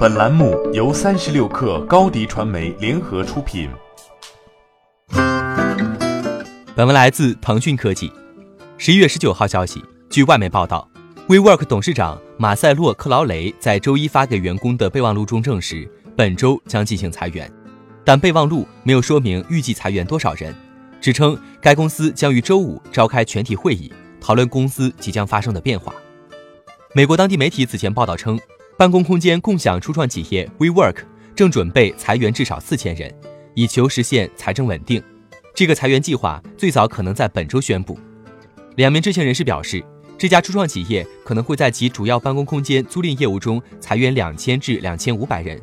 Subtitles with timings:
[0.00, 3.68] 本栏目由三十六氪高低传媒联合出品。
[6.74, 8.10] 本文来自腾讯科技。
[8.78, 10.88] 十一月十九号消息，据外媒报道
[11.28, 15.86] ，WeWork 董事长马塞洛·克劳雷在周一发给员工的备忘录中证实，
[16.16, 17.52] 本周将进行裁员，
[18.02, 20.54] 但备忘录没有说明预计裁员多少人，
[20.98, 25.92] 只称该公司将于周五召开全体会议，讨论公司即将发生的变化。
[26.94, 28.40] 美国当地媒体此前报道称。
[28.80, 31.04] 办公空间共享初创企业 WeWork
[31.36, 33.14] 正准备裁员至少四千人，
[33.52, 35.02] 以求实现财政稳定。
[35.54, 37.98] 这个裁员计划最早可能在本周宣布。
[38.76, 39.84] 两名知情人士表示，
[40.16, 45.60] 这家初创企业可能会在其主要办公空间租赁业务中裁员两千至两千五百人。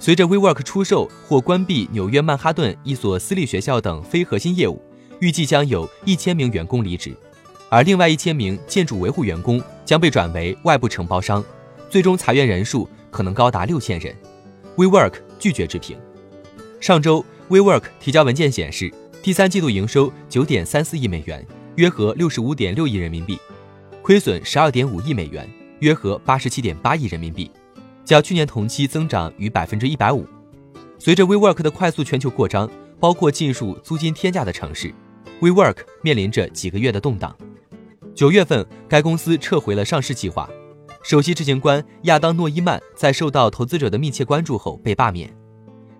[0.00, 4.80] 随着 WeWork 出售或关闭纽约曼哈顿一所私立学校等非核心业务，
[5.20, 7.14] 预计将有一千名员工离职，
[7.68, 11.44] 而另外一千名建筑维护员工将被转为外部承包商。
[11.88, 14.14] 最终裁员人数可能高达六千人。
[14.76, 15.98] WeWork 拒绝置评。
[16.80, 21.44] 上周，WeWork 提交文件显示，第三季度营收九点三四亿美元，
[21.74, 23.38] 约合六十五点六亿人民币，
[24.02, 25.48] 亏损十二点五亿美元，
[25.80, 27.50] 约合八十七点八亿人民币，
[28.04, 30.24] 较去年同期增长逾百分之一百五。
[30.98, 34.94] 随着 WeWork 的快速全球扩张，包括进入租金天价的城市
[35.40, 37.36] ，WeWork 面临着几个月的动荡。
[38.14, 40.48] 九月份，该公司撤回了上市计划。
[41.08, 45.34] 首席执行官亚当诺伊曼在受到投资者的密切关注后被罢免。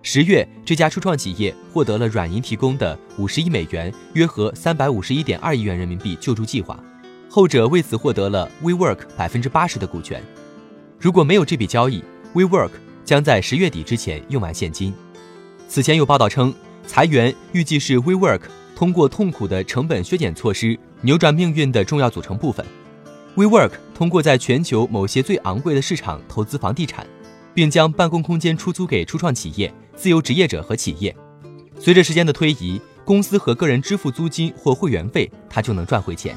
[0.03, 6.79] 十月，这家初创企业获得了软银提供的五十亿美元（约合三百五十一点二亿元人民币）救助计划，
[7.27, 10.23] 后者为此获得了 WeWork 百分之八十的股权。
[10.99, 12.03] 如果没有这笔交易
[12.35, 12.73] ，WeWork
[13.03, 14.93] 将在十月底之前用完现金。
[15.67, 16.53] 此前有报道称，
[16.85, 18.41] 裁员预计是 WeWork
[18.75, 22.63] 通过痛苦的成本削减措施扭转命运的重要组成部分。
[23.35, 27.05] WeWork 通过在全球某些最昂贵的市场投资房地产，
[27.53, 31.15] 并将办公空间出租给初创企业、自由职业者和企业。
[31.79, 36.35] 随着时间的推移，公司和个人支付租金或会员费，他就能赚回钱。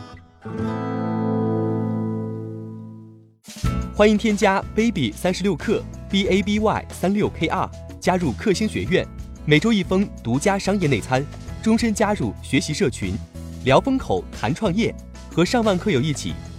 [3.94, 7.70] 欢迎添加 baby 三十六克 b a b y 三六 k r
[8.00, 9.06] 加入克星学院，
[9.44, 11.25] 每周一封独家商业内参，
[11.62, 13.14] 终身加入学习社群，
[13.64, 14.94] 聊风口谈创业，
[15.31, 16.34] 和上万课友一起。